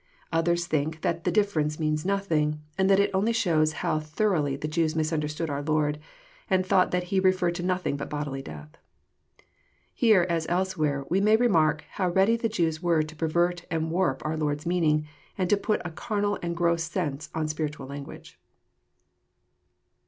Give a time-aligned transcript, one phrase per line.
[0.31, 4.67] Others think that the difference means nothing, and that it only shows how thoroughly the
[4.67, 5.99] Jews misunderstood our Lord,
[6.49, 8.75] and thought that He referred to nothing but bodily death.
[9.93, 14.23] Here, as elsewhere, we may remark how ready the Jews were to pervert and warp
[14.25, 15.05] our Lord's meaning,
[15.37, 18.39] and to put a carnal and gross sense on spiritual language.